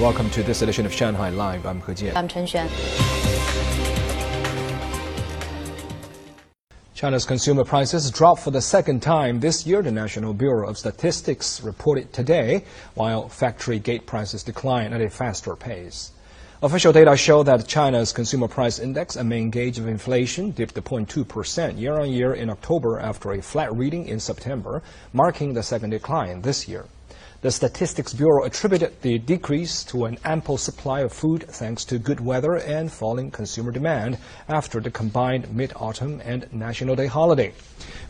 [0.00, 1.66] Welcome to this edition of Shanghai Live.
[1.66, 2.14] I'm He Jian.
[2.14, 2.68] I'm Chen Xuan.
[6.94, 11.60] China's consumer prices dropped for the second time this year, the National Bureau of Statistics
[11.62, 12.64] reported today,
[12.94, 16.12] while factory gate prices declined at a faster pace.
[16.62, 21.76] Official data show that China's consumer price index, a main gauge of inflation, dipped 0.2%
[21.76, 24.80] year on year in October after a flat reading in September,
[25.12, 26.84] marking the second decline this year.
[27.40, 32.18] The Statistics Bureau attributed the decrease to an ample supply of food thanks to good
[32.18, 34.18] weather and falling consumer demand
[34.48, 37.52] after the combined Mid-Autumn and National Day holiday.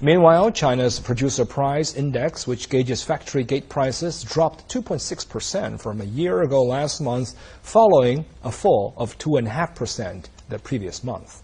[0.00, 6.40] Meanwhile, China's Producer Price Index, which gauges factory gate prices, dropped 2.6% from a year
[6.40, 11.42] ago last month, following a fall of 2.5% the previous month.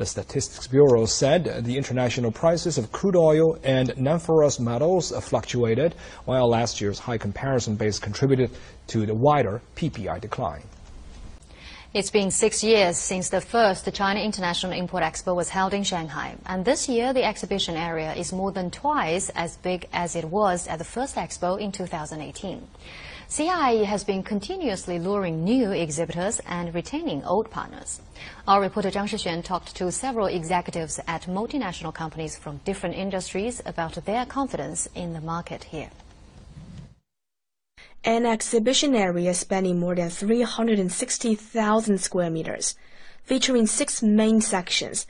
[0.00, 6.48] The Statistics Bureau said the international prices of crude oil and non-ferrous metals fluctuated, while
[6.48, 8.50] last year's high comparison base contributed
[8.86, 10.62] to the wider PPI decline.
[11.92, 16.34] It's been six years since the first China International Import Expo was held in Shanghai,
[16.46, 20.66] and this year the exhibition area is more than twice as big as it was
[20.66, 22.66] at the first expo in 2018.
[23.30, 28.00] CIIE has been continuously luring new exhibitors and retaining old partners.
[28.48, 34.04] Our reporter Zhang Shixuan talked to several executives at multinational companies from different industries about
[34.04, 35.90] their confidence in the market here.
[38.02, 42.74] An exhibition area spanning more than 360,000 square meters,
[43.22, 45.06] featuring six main sections.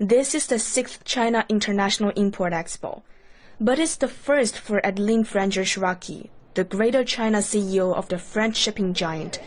[0.00, 3.02] This is the sixth China International Import Expo,
[3.60, 8.94] but it's the first for Adeline Franger-Schraki, the Greater China CEO of the French shipping
[8.94, 9.40] giant.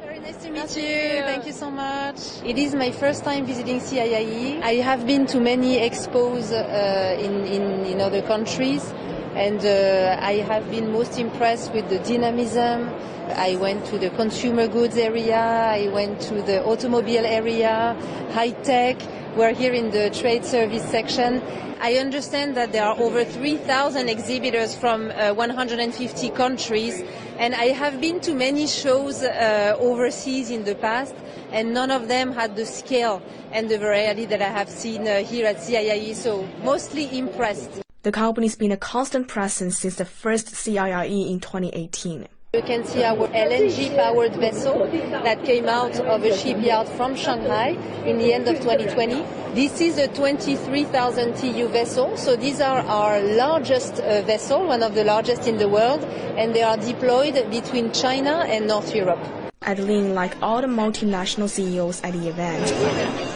[0.00, 1.22] Very nice to meet you.
[1.22, 2.16] Thank you so much.
[2.44, 4.62] It is my first time visiting CIIE.
[4.62, 8.92] I have been to many expos uh, in, in, in other countries
[9.34, 12.90] and uh, I have been most impressed with the dynamism.
[13.32, 17.96] I went to the consumer goods area, I went to the automobile area,
[18.32, 18.96] high tech.
[19.36, 21.42] We're here in the trade service section.
[21.80, 27.02] I understand that there are over 3,000 exhibitors from uh, 150 countries,
[27.38, 31.14] and I have been to many shows uh, overseas in the past,
[31.50, 33.20] and none of them had the scale
[33.52, 37.82] and the variety that I have seen uh, here at CIIE, so mostly impressed.
[38.02, 42.28] The company's been a constant presence since the first CIIE in 2018.
[42.54, 44.86] You can see our LNG powered vessel
[45.24, 47.68] that came out of a shipyard from Shanghai
[48.04, 49.24] in the end of 2020.
[49.54, 54.94] This is a 23,000 TEU vessel, so these are our largest uh, vessel, one of
[54.94, 56.04] the largest in the world,
[56.36, 59.26] and they are deployed between China and North Europe.
[59.62, 62.70] Adeline, like all the multinational CEOs at the event,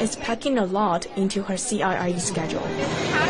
[0.03, 2.69] is packing a lot into her CIIE schedule.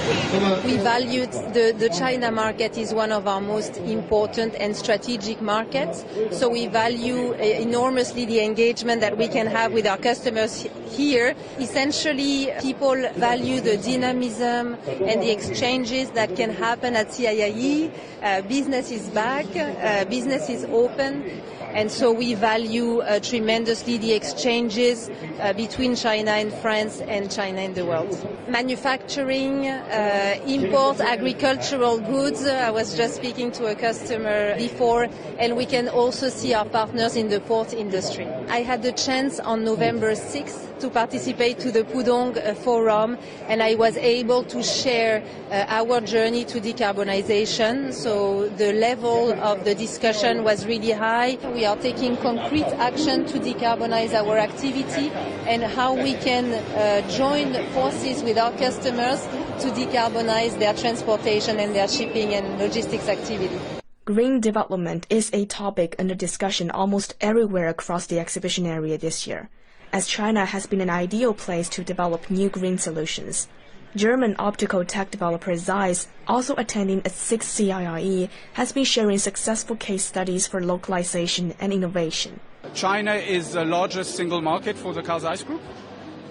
[0.07, 6.05] We valued the, the China market is one of our most important and strategic markets.
[6.31, 11.35] So we value uh, enormously the engagement that we can have with our customers here.
[11.59, 17.91] Essentially, people value the dynamism and the exchanges that can happen at CIIE.
[18.23, 21.43] Uh, business is back, uh, business is open.
[21.77, 27.61] And so we value uh, tremendously the exchanges uh, between China and France and China
[27.61, 28.17] and the world.
[28.49, 32.47] Manufacturing, uh, import, agricultural goods.
[32.47, 35.09] I was just speaking to a customer before,
[35.39, 38.27] and we can also see our partners in the port industry.
[38.49, 43.63] I had the chance on November 6th to participate to the Pudong uh, Forum, and
[43.63, 47.93] I was able to share uh, our journey to decarbonization.
[47.93, 51.39] So the level of the discussion was really high.
[51.55, 55.11] We are taking concrete action to decarbonize our activity
[55.47, 59.23] and how we can uh, join forces with our customers
[59.63, 63.59] to decarbonize their transportation and their shipping and logistics activity.
[64.05, 69.49] Green development is a topic under discussion almost everywhere across the exhibition area this year
[69.97, 73.49] as China has been an ideal place to develop new green solutions.
[73.95, 80.05] German optical tech developer Zeiss, also attending its sixth CIIE, has been sharing successful case
[80.05, 82.39] studies for localization and innovation.
[82.75, 85.63] China is the largest single market for the Carl Zeiss Group,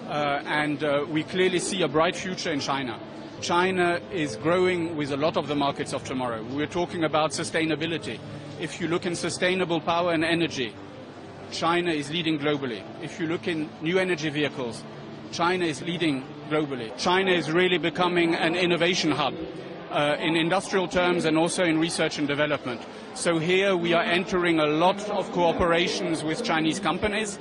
[0.06, 3.00] uh, and uh, we clearly see a bright future in China.
[3.40, 6.40] China is growing with a lot of the markets of tomorrow.
[6.52, 8.20] We're talking about sustainability.
[8.60, 10.72] If you look in sustainable power and energy,
[11.50, 12.82] China is leading globally.
[13.02, 14.82] If you look in new energy vehicles,
[15.32, 16.96] China is leading globally.
[16.96, 19.34] China is really becoming an innovation hub.
[19.90, 22.82] Uh, in industrial terms and also in research and development.
[23.14, 27.38] So here we are entering a lot of cooperations with Chinese companies.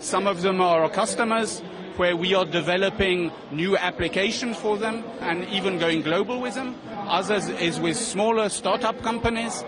[0.00, 1.62] Some of them are our customers,
[1.96, 6.74] where we are developing new applications for them and even going global with them.
[7.06, 9.64] Others is with smaller startup companies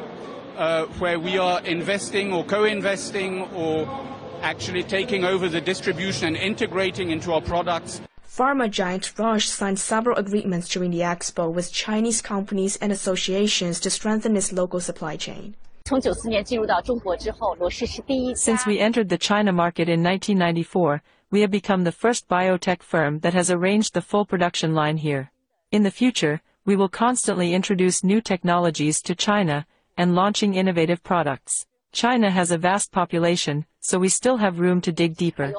[0.59, 3.89] uh, where we are investing or co-investing or
[4.43, 8.01] actually taking over the distribution and integrating into our products.
[8.29, 13.91] Pharma giant Roche signed several agreements during the expo with Chinese companies and associations to
[13.91, 15.55] strengthen its local supply chain.
[15.87, 16.05] Since
[18.67, 23.35] we entered the China market in 1994, we have become the first biotech firm that
[23.35, 25.31] has arranged the full production line here.
[25.73, 29.67] In the future, we will constantly introduce new technologies to China
[29.98, 31.66] and launching innovative products.
[31.92, 35.54] China has a vast population, so we still have room to dig deeper.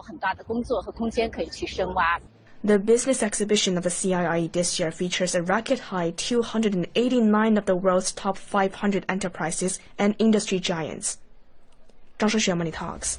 [2.64, 7.76] The business exhibition of the CIIE this year features a record high 289 of the
[7.76, 11.18] world's top 500 enterprises and industry giants.
[12.16, 13.18] 张世学 Money Talks.